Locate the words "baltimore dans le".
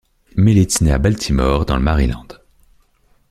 0.97-1.83